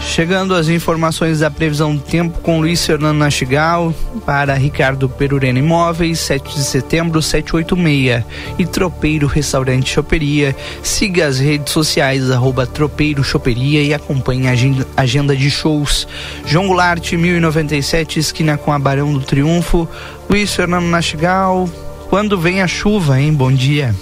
Chegando 0.00 0.54
as 0.54 0.68
informações 0.68 1.40
da 1.40 1.50
previsão 1.50 1.94
do 1.94 2.02
tempo 2.02 2.40
com 2.40 2.58
Luiz 2.58 2.84
Fernando 2.84 3.18
Nastigal 3.18 3.94
para 4.24 4.54
Ricardo 4.54 5.08
Perurena 5.08 5.58
Imóveis, 5.58 6.18
7 6.20 6.54
de 6.54 6.64
setembro, 6.64 7.22
786 7.22 8.24
e 8.58 8.66
Tropeiro 8.66 9.26
Restaurante 9.26 9.90
Choperia. 9.90 10.56
Siga 10.82 11.26
as 11.26 11.38
redes 11.38 11.72
sociais 11.72 12.30
arroba 12.30 12.66
Tropeiro 12.66 13.22
Choperia 13.22 13.82
e 13.82 13.94
acompanhe 13.94 14.48
a 14.48 14.52
agenda, 14.52 14.86
agenda 14.96 15.36
de 15.36 15.50
shows. 15.50 16.08
João 16.44 16.66
Goulart, 16.66 17.12
1097, 17.12 18.18
esquina 18.18 18.58
com 18.58 18.72
a 18.72 18.78
Barão 18.78 19.12
do 19.12 19.20
Triunfo. 19.20 19.88
Luiz 20.28 20.54
Fernando 20.54 20.86
Nastigal, 20.86 21.68
quando 22.08 22.38
vem 22.38 22.62
a 22.62 22.66
chuva, 22.66 23.20
hein? 23.20 23.32
Bom 23.32 23.52
dia. 23.52 23.94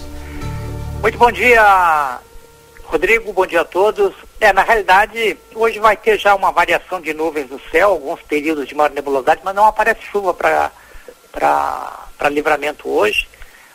Muito 1.03 1.19
bom 1.19 1.31
dia, 1.31 2.19
Rodrigo, 2.85 3.33
bom 3.33 3.47
dia 3.47 3.61
a 3.61 3.65
todos. 3.65 4.28
É, 4.41 4.53
na 4.53 4.63
realidade, 4.63 5.37
hoje 5.53 5.81
vai 5.81 5.97
ter 5.97 6.17
já 6.17 6.33
uma 6.33 6.53
variação 6.53 7.01
de 7.01 7.13
nuvens 7.13 7.51
no 7.51 7.61
céu, 7.73 7.91
alguns 7.91 8.23
períodos 8.23 8.69
de 8.69 8.75
maior 8.75 8.91
nebulosidade, 8.91 9.41
mas 9.43 9.55
não 9.55 9.67
aparece 9.67 10.01
chuva 10.03 10.33
para 10.33 12.29
livramento 12.31 12.89
hoje. 12.89 13.29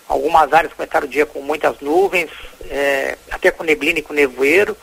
Algumas 0.08 0.54
áreas 0.54 0.72
começaram 0.72 1.06
o 1.06 1.10
dia 1.10 1.26
com 1.26 1.42
muitas 1.42 1.82
nuvens, 1.82 2.30
é, 2.70 3.18
até 3.30 3.52
com 3.52 3.64
neblina 3.64 4.00
e 4.00 4.02
com 4.02 4.14
nevoeiro, 4.14 4.78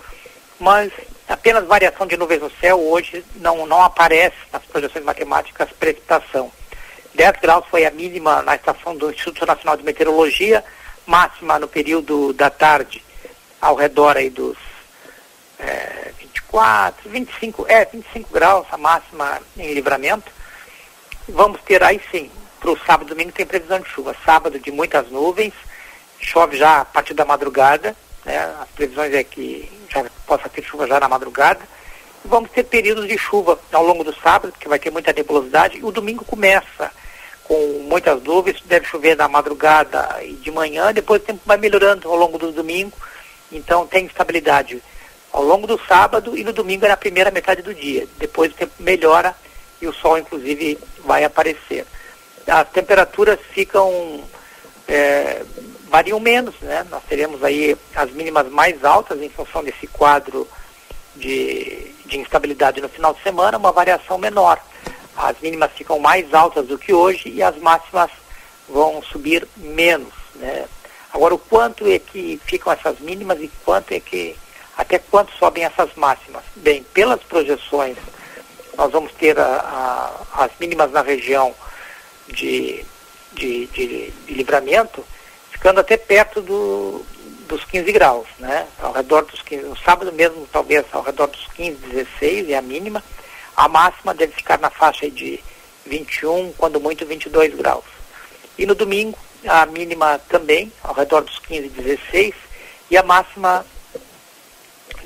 mas 0.58 0.92
apenas 1.26 1.64
variação 1.64 2.06
de 2.06 2.16
nuvens 2.18 2.42
no 2.42 2.50
céu 2.60 2.78
hoje 2.78 3.24
não, 3.36 3.66
não 3.66 3.82
aparece 3.82 4.36
nas 4.52 4.62
projeções 4.64 5.04
matemáticas 5.04 5.70
precipitação. 5.78 6.52
10 7.14 7.40
graus 7.40 7.64
foi 7.70 7.86
a 7.86 7.90
mínima 7.90 8.42
na 8.42 8.54
estação 8.54 8.94
do 8.94 9.10
Instituto 9.10 9.46
Nacional 9.46 9.78
de 9.78 9.84
Meteorologia, 9.84 10.62
máxima 11.06 11.58
no 11.58 11.66
período 11.66 12.34
da 12.34 12.50
tarde, 12.50 13.02
ao 13.60 13.74
redor 13.74 14.18
aí 14.18 14.28
dos 14.28 14.58
é, 15.62 16.12
24, 16.18 17.08
25, 17.08 17.66
é, 17.68 17.84
25 17.84 18.32
graus 18.32 18.66
a 18.70 18.76
máxima 18.76 19.40
em 19.56 19.72
livramento. 19.72 20.30
Vamos 21.28 21.60
ter 21.62 21.82
aí 21.82 22.00
sim, 22.10 22.30
para 22.58 22.70
o 22.70 22.78
sábado 22.78 23.06
e 23.06 23.10
domingo 23.10 23.32
tem 23.32 23.46
previsão 23.46 23.80
de 23.80 23.88
chuva. 23.88 24.14
Sábado 24.24 24.58
de 24.58 24.70
muitas 24.70 25.10
nuvens, 25.10 25.54
chove 26.20 26.56
já 26.56 26.80
a 26.80 26.84
partir 26.84 27.14
da 27.14 27.24
madrugada, 27.24 27.96
né? 28.24 28.38
as 28.60 28.68
previsões 28.70 29.14
é 29.14 29.24
que 29.24 29.70
já 29.88 30.04
possa 30.26 30.48
ter 30.48 30.62
chuva 30.62 30.86
já 30.86 31.00
na 31.00 31.08
madrugada. 31.08 31.60
Vamos 32.24 32.50
ter 32.50 32.64
períodos 32.64 33.08
de 33.08 33.16
chuva 33.16 33.58
ao 33.72 33.84
longo 33.84 34.04
do 34.04 34.14
sábado, 34.14 34.52
que 34.58 34.68
vai 34.68 34.78
ter 34.78 34.90
muita 34.90 35.12
nebulosidade, 35.12 35.78
e 35.78 35.84
o 35.84 35.90
domingo 35.90 36.24
começa 36.24 36.92
com 37.44 37.84
muitas 37.88 38.22
nuvens, 38.22 38.62
deve 38.66 38.86
chover 38.86 39.16
na 39.16 39.26
madrugada 39.26 40.22
e 40.22 40.34
de 40.34 40.50
manhã, 40.50 40.92
depois 40.92 41.20
o 41.20 41.24
tempo 41.24 41.40
vai 41.44 41.56
melhorando 41.56 42.08
ao 42.08 42.14
longo 42.14 42.38
do 42.38 42.52
domingo, 42.52 42.92
então 43.50 43.86
tem 43.86 44.06
estabilidade 44.06 44.80
ao 45.32 45.42
longo 45.42 45.66
do 45.66 45.80
sábado 45.86 46.36
e 46.36 46.44
no 46.44 46.52
domingo 46.52 46.84
é 46.84 46.88
na 46.88 46.96
primeira 46.96 47.30
metade 47.30 47.62
do 47.62 47.74
dia. 47.74 48.06
Depois 48.18 48.52
o 48.52 48.54
tempo 48.54 48.72
melhora 48.78 49.34
e 49.80 49.86
o 49.86 49.92
sol 49.92 50.18
inclusive 50.18 50.78
vai 51.04 51.24
aparecer. 51.24 51.86
As 52.46 52.68
temperaturas 52.70 53.38
ficam 53.52 54.24
é, 54.88 55.42
variam 55.88 56.18
menos, 56.18 56.54
né? 56.60 56.86
Nós 56.90 57.02
teremos 57.08 57.42
aí 57.44 57.76
as 57.94 58.10
mínimas 58.10 58.48
mais 58.50 58.84
altas 58.84 59.20
em 59.20 59.28
função 59.28 59.62
desse 59.62 59.86
quadro 59.86 60.48
de, 61.14 61.92
de 62.06 62.18
instabilidade 62.18 62.80
no 62.80 62.88
final 62.88 63.14
de 63.14 63.22
semana, 63.22 63.58
uma 63.58 63.72
variação 63.72 64.18
menor 64.18 64.60
as 65.16 65.38
mínimas 65.40 65.70
ficam 65.72 65.98
mais 65.98 66.32
altas 66.32 66.66
do 66.66 66.78
que 66.78 66.92
hoje 66.92 67.28
e 67.28 67.42
as 67.42 67.56
máximas 67.58 68.10
vão 68.68 69.02
subir 69.02 69.46
menos. 69.56 70.12
Né? 70.36 70.66
Agora, 71.12 71.34
o 71.34 71.38
quanto 71.38 71.86
é 71.86 71.98
que 71.98 72.40
ficam 72.44 72.72
essas 72.72 72.98
mínimas 73.00 73.40
e 73.40 73.50
quanto 73.64 73.92
é 73.92 74.00
que, 74.00 74.36
até 74.76 74.98
quanto 74.98 75.32
sobem 75.36 75.64
essas 75.64 75.94
máximas? 75.94 76.42
Bem, 76.56 76.82
pelas 76.94 77.22
projeções, 77.22 77.96
nós 78.76 78.90
vamos 78.90 79.12
ter 79.12 79.38
a, 79.38 79.44
a, 80.32 80.44
as 80.44 80.50
mínimas 80.58 80.90
na 80.90 81.02
região 81.02 81.54
de, 82.28 82.84
de, 83.32 83.66
de, 83.66 84.12
de, 84.26 84.32
livramento 84.32 85.04
ficando 85.50 85.80
até 85.80 85.96
perto 85.96 86.40
do, 86.40 87.04
dos 87.46 87.64
15 87.64 87.92
graus, 87.92 88.26
né? 88.38 88.66
Ao 88.80 88.92
redor 88.92 89.24
dos 89.26 89.42
15, 89.42 89.64
no 89.64 89.76
sábado 89.76 90.12
mesmo, 90.12 90.48
talvez 90.50 90.86
ao 90.92 91.02
redor 91.02 91.26
dos 91.26 91.46
15, 91.54 91.76
16 91.76 92.50
é 92.50 92.56
a 92.56 92.62
mínima, 92.62 93.04
a 93.56 93.68
máxima 93.68 94.14
deve 94.14 94.32
ficar 94.32 94.58
na 94.58 94.70
faixa 94.70 95.10
de 95.10 95.38
21, 95.84 96.52
quando 96.56 96.80
muito 96.80 97.04
22 97.04 97.54
graus. 97.54 97.84
E 98.56 98.64
no 98.64 98.74
domingo, 98.74 99.18
a 99.46 99.66
mínima 99.66 100.18
também, 100.28 100.72
ao 100.82 100.94
redor 100.94 101.22
dos 101.22 101.38
15, 101.40 101.68
16, 101.68 102.34
e 102.90 102.96
a 102.96 103.02
máxima 103.02 103.66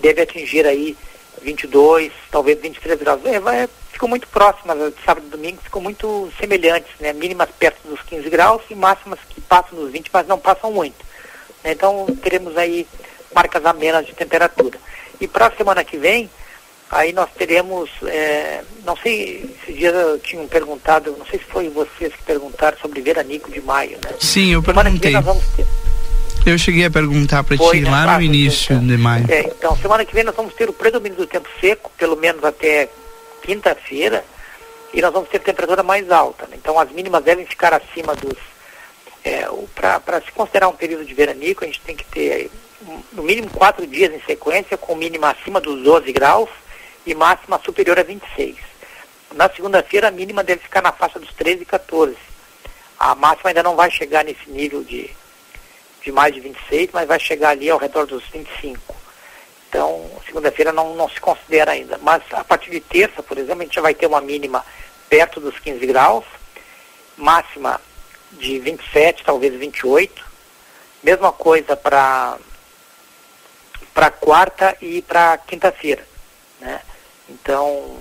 deve 0.05 0.21
atingir 0.21 0.67
aí 0.67 0.97
22, 1.43 2.13
talvez 2.31 2.61
23 2.61 2.99
graus. 3.01 3.25
É, 3.25 3.41
vai, 3.41 3.69
ficam 3.91 4.09
muito 4.09 4.29
próximas, 4.29 4.77
de 4.93 5.03
sábado 5.05 5.27
e 5.27 5.31
domingo 5.31 5.63
ficam 5.63 5.81
muito 5.81 6.31
semelhantes, 6.39 6.93
né? 7.01 7.13
mínimas 7.15 7.49
perto 7.59 7.89
dos 7.89 8.03
15 8.03 8.29
graus 8.29 8.63
e 8.69 8.75
máximas 8.75 9.19
que 9.29 9.41
passam 9.41 9.79
dos 9.79 9.91
20, 9.91 10.11
mas 10.13 10.27
não 10.27 10.39
passam 10.39 10.71
muito. 10.71 11.05
Então 11.65 12.07
teremos 12.23 12.57
aí 12.59 12.87
marcas 13.35 13.65
amenas 13.65 14.07
de 14.07 14.13
temperatura. 14.13 14.79
E 15.21 15.27
para 15.27 15.47
a 15.47 15.57
semana 15.57 15.83
que 15.83 15.97
vem, 15.97 16.29
Aí 16.91 17.13
nós 17.13 17.29
teremos, 17.37 17.91
é, 18.07 18.63
não 18.85 18.97
sei, 18.97 19.51
esses 19.63 19.75
dias 19.75 20.21
tinham 20.23 20.47
perguntado, 20.47 21.17
não 21.19 21.27
sei 21.27 21.41
se 21.41 21.45
foi 21.47 21.69
vocês 21.69 22.15
que 22.15 22.23
perguntaram 22.23 22.79
sobre 22.79 23.01
veranico 23.01 23.51
de 23.51 23.61
maio, 23.61 23.99
né? 24.05 24.15
Sim, 24.21 24.53
eu 24.53 24.63
semana 24.63 24.91
perguntei. 24.91 25.13
Eu 26.47 26.59
cheguei 26.59 26.85
a 26.85 26.91
perguntar 26.91 27.43
para 27.43 27.57
ti 27.57 27.81
né? 27.81 27.91
lá 27.91 28.17
no 28.17 28.23
início 28.23 28.75
então. 28.75 28.87
de 28.87 28.99
maio. 28.99 29.25
É, 29.31 29.41
então, 29.41 29.75
semana 29.77 30.05
que 30.05 30.15
vem 30.15 30.25
nós 30.25 30.37
vamos 30.37 30.53
ter 30.53 30.69
o 30.69 30.75
predomínio 30.75 31.17
do 31.17 31.27
tempo 31.27 31.49
seco, 31.59 31.91
pelo 31.97 32.17
menos 32.17 32.45
até 32.45 32.91
quinta-feira, 33.43 34.23
e 34.93 35.01
nós 35.01 35.13
vamos 35.13 35.31
ter 35.31 35.39
temperatura 35.39 35.83
mais 35.83 36.11
alta. 36.11 36.47
Né? 36.47 36.57
Então, 36.61 36.79
as 36.79 36.91
mínimas 36.91 37.25
devem 37.25 37.47
ficar 37.47 37.73
acima 37.73 38.15
dos. 38.15 38.37
É, 39.25 39.49
para 39.75 40.21
se 40.21 40.31
considerar 40.33 40.69
um 40.69 40.77
período 40.77 41.05
de 41.07 41.15
veranico, 41.15 41.65
a 41.65 41.67
gente 41.67 41.81
tem 41.81 41.97
que 41.97 42.05
ter 42.05 42.51
no 43.13 43.23
mínimo 43.23 43.49
quatro 43.49 43.87
dias 43.87 44.13
em 44.13 44.21
sequência, 44.21 44.77
com 44.77 44.95
mínima 44.95 45.31
acima 45.31 45.61
dos 45.61 45.83
12 45.83 46.13
graus 46.13 46.51
e 47.07 47.15
máxima 47.15 47.59
superior 47.65 47.99
a 47.99 48.03
26. 48.03 48.57
Na 49.35 49.49
segunda-feira, 49.49 50.09
a 50.09 50.11
mínima 50.11 50.45
deve 50.45 50.63
ficar 50.63 50.83
na 50.83 50.93
faixa 50.93 51.19
dos 51.19 51.33
13 51.33 51.63
e 51.63 51.67
14. 51.67 52.17
A 52.99 53.15
máxima 53.15 53.51
ainda 53.51 53.63
não 53.63 53.75
vai 53.75 53.91
chegar 53.91 54.25
nesse 54.25 54.49
nível 54.49 54.85
de, 54.85 55.11
de 56.05 56.13
mais 56.13 56.35
de 56.35 56.41
26, 56.41 56.91
mas 56.93 57.09
vai 57.09 57.19
chegar 57.19 57.51
ali 57.51 57.71
ao 57.71 57.79
redor 57.79 58.07
dos 58.07 58.23
25. 58.29 58.95
Então, 59.69 60.09
segunda-feira 60.27 60.71
não, 60.71 60.95
não 60.95 61.09
se 61.09 61.21
considera 61.21 61.73
ainda. 61.73 61.99
Mas 61.99 62.23
a 62.31 62.45
partir 62.45 62.71
de 62.71 62.81
terça, 62.81 63.23
por 63.23 63.39
exemplo, 63.39 63.63
a 63.63 63.65
gente 63.65 63.75
já 63.75 63.81
vai 63.81 63.95
ter 63.95 64.07
uma 64.07 64.21
mínima 64.21 64.65
perto 65.09 65.41
dos 65.41 65.59
15 65.59 65.85
graus, 65.87 66.25
máxima 67.17 67.81
de 68.33 68.59
27, 68.59 69.25
talvez 69.25 69.55
28. 69.55 70.25
Mesma 71.03 71.33
coisa 71.33 71.77
para 71.77 72.39
para 73.93 74.11
quarta 74.11 74.77
e 74.81 75.01
para 75.03 75.39
quinta-feira, 75.39 76.05
né? 76.61 76.81
Então, 77.29 77.97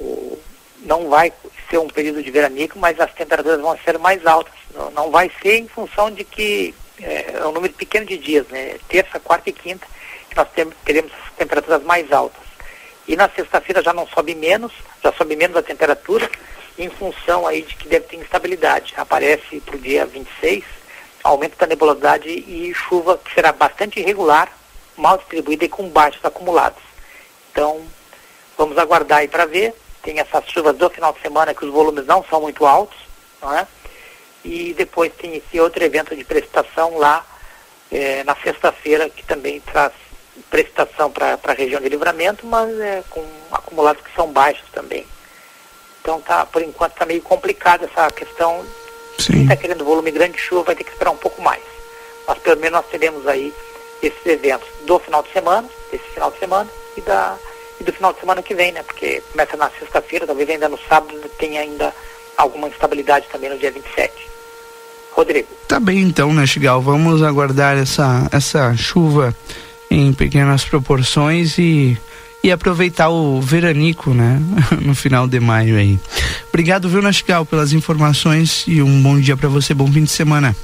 o, 0.00 0.38
não 0.78 1.10
vai 1.10 1.30
ser 1.68 1.76
um 1.76 1.88
período 1.88 2.22
de 2.22 2.30
veranico, 2.30 2.78
mas 2.78 2.98
as 2.98 3.12
temperaturas 3.12 3.60
vão 3.60 3.76
ser 3.84 3.98
mais 3.98 4.26
altas. 4.26 4.54
Não, 4.74 4.90
não 4.92 5.10
vai 5.10 5.30
ser 5.42 5.58
em 5.58 5.68
função 5.68 6.10
de 6.10 6.24
que 6.24 6.74
é, 7.00 7.34
é 7.36 7.46
um 7.46 7.52
número 7.52 7.72
pequeno 7.72 8.06
de 8.06 8.16
dias, 8.18 8.46
né? 8.48 8.76
Terça, 8.88 9.20
quarta 9.20 9.50
e 9.50 9.52
quinta, 9.52 9.86
que 10.28 10.36
nós 10.36 10.48
teremos 10.84 11.12
temperaturas 11.36 11.82
mais 11.82 12.10
altas. 12.12 12.42
E 13.06 13.16
na 13.16 13.28
sexta-feira 13.28 13.82
já 13.82 13.92
não 13.92 14.06
sobe 14.06 14.34
menos, 14.34 14.72
já 15.02 15.12
sobe 15.12 15.36
menos 15.36 15.56
a 15.56 15.62
temperatura, 15.62 16.28
em 16.78 16.88
função 16.88 17.46
aí 17.46 17.62
de 17.62 17.74
que 17.76 17.88
deve 17.88 18.06
ter 18.06 18.16
instabilidade. 18.16 18.94
Aparece 18.96 19.60
para 19.60 19.76
o 19.76 19.78
dia 19.78 20.06
26 20.06 20.64
aumento 21.22 21.56
da 21.56 21.66
nebulosidade 21.66 22.28
e 22.28 22.74
chuva 22.74 23.16
que 23.16 23.32
será 23.32 23.50
bastante 23.50 23.98
irregular, 23.98 24.52
mal 24.94 25.16
distribuída 25.16 25.64
e 25.64 25.68
com 25.70 25.88
baixos 25.88 26.22
acumulados. 26.22 26.82
Então, 27.50 27.82
Vamos 28.56 28.78
aguardar 28.78 29.18
aí 29.18 29.28
para 29.28 29.46
ver. 29.46 29.74
Tem 30.02 30.18
essas 30.18 30.44
chuvas 30.48 30.76
do 30.76 30.88
final 30.90 31.12
de 31.12 31.20
semana 31.20 31.54
que 31.54 31.64
os 31.64 31.72
volumes 31.72 32.06
não 32.06 32.24
são 32.24 32.40
muito 32.40 32.64
altos, 32.66 32.96
não 33.40 33.56
é? 33.56 33.66
E 34.44 34.74
depois 34.74 35.12
tem 35.14 35.36
esse 35.36 35.58
outro 35.58 35.82
evento 35.82 36.14
de 36.14 36.24
precipitação 36.24 36.98
lá 36.98 37.24
é, 37.90 38.22
na 38.24 38.36
sexta-feira, 38.36 39.08
que 39.08 39.24
também 39.24 39.60
traz 39.60 39.92
precipitação 40.50 41.10
para 41.10 41.38
a 41.42 41.52
região 41.52 41.80
de 41.80 41.88
livramento, 41.88 42.46
mas 42.46 42.78
é, 42.78 43.02
com 43.08 43.24
acumulados 43.52 44.02
que 44.02 44.14
são 44.14 44.30
baixos 44.32 44.68
também. 44.72 45.06
Então 46.00 46.20
tá, 46.20 46.44
por 46.44 46.60
enquanto 46.60 46.92
está 46.92 47.06
meio 47.06 47.22
complicada 47.22 47.86
essa 47.86 48.10
questão. 48.10 48.64
Sim. 49.18 49.32
Quem 49.32 49.42
está 49.42 49.56
querendo 49.56 49.84
volume 49.84 50.10
grande 50.10 50.34
de 50.34 50.40
chuva 50.40 50.64
vai 50.64 50.74
ter 50.74 50.84
que 50.84 50.90
esperar 50.90 51.10
um 51.10 51.16
pouco 51.16 51.40
mais. 51.40 51.62
Mas 52.26 52.38
pelo 52.38 52.60
menos 52.60 52.80
nós 52.80 52.90
teremos 52.90 53.26
aí 53.26 53.54
esses 54.02 54.26
eventos 54.26 54.68
do 54.82 54.98
final 54.98 55.22
de 55.22 55.32
semana, 55.32 55.68
esse 55.92 56.04
final 56.12 56.30
de 56.30 56.38
semana, 56.38 56.68
e 56.96 57.00
da 57.00 57.38
e 57.80 57.84
do 57.84 57.92
final 57.92 58.12
de 58.12 58.20
semana 58.20 58.42
que 58.42 58.54
vem, 58.54 58.72
né? 58.72 58.82
Porque 58.82 59.22
começa 59.32 59.56
na 59.56 59.70
sexta-feira, 59.70 60.26
talvez 60.26 60.48
ainda 60.48 60.68
no 60.68 60.78
sábado 60.78 61.28
tenha 61.38 61.60
ainda 61.60 61.92
alguma 62.36 62.68
instabilidade 62.68 63.26
também 63.30 63.50
no 63.50 63.58
dia 63.58 63.70
27. 63.70 64.33
Rodrigo. 65.14 65.48
Tá 65.68 65.78
bem 65.78 66.00
então, 66.00 66.32
né, 66.32 66.46
Chigal? 66.46 66.82
Vamos 66.82 67.22
aguardar 67.22 67.76
essa, 67.76 68.28
essa 68.32 68.76
chuva 68.76 69.34
em 69.90 70.12
pequenas 70.12 70.64
proporções 70.64 71.56
e, 71.56 71.96
e 72.42 72.50
aproveitar 72.50 73.08
o 73.08 73.40
veranico, 73.40 74.10
né? 74.12 74.40
no 74.82 74.94
final 74.94 75.26
de 75.26 75.38
maio 75.38 75.76
aí. 75.76 75.98
Obrigado, 76.48 76.88
viu, 76.88 77.00
Nastigal, 77.00 77.46
pelas 77.46 77.72
informações 77.72 78.64
e 78.66 78.82
um 78.82 79.02
bom 79.02 79.18
dia 79.18 79.36
para 79.36 79.48
você, 79.48 79.72
bom 79.72 79.90
fim 79.90 80.04
de 80.04 80.10
semana. 80.10 80.54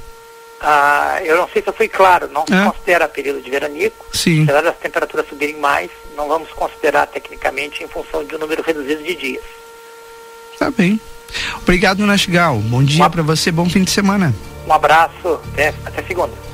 Ah, 0.59 1.19
eu 1.23 1.37
não 1.37 1.49
sei 1.49 1.61
se 1.61 1.69
eu 1.69 1.73
fui 1.73 1.87
claro, 1.87 2.29
não 2.31 2.45
se 2.45 2.53
é? 2.53 2.65
considera 2.65 3.07
período 3.07 3.41
de 3.41 3.49
veranico. 3.49 4.05
Sim. 4.13 4.43
Apesar 4.43 4.61
das 4.61 4.77
temperaturas 4.77 5.27
subirem 5.27 5.57
mais, 5.57 5.89
não 6.15 6.27
vamos 6.27 6.49
considerar 6.51 7.07
tecnicamente 7.07 7.83
em 7.83 7.87
função 7.87 8.23
de 8.23 8.35
um 8.35 8.39
número 8.39 8.61
reduzido 8.61 9.01
de 9.01 9.15
dias. 9.15 9.43
Tá 10.59 10.69
bem. 10.69 11.01
Obrigado, 11.61 12.05
Nastigal. 12.05 12.57
Bom 12.57 12.83
dia 12.83 13.09
para 13.09 13.23
você, 13.23 13.51
bom 13.51 13.69
fim 13.69 13.83
de 13.83 13.91
semana. 13.91 14.33
Um 14.67 14.73
abraço, 14.73 15.39
até, 15.53 15.73
até 15.85 16.03
segunda. 16.03 16.50